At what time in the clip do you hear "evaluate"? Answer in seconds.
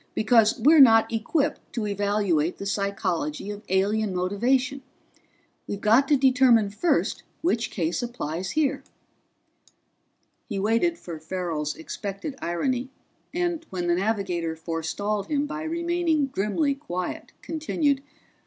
1.85-2.57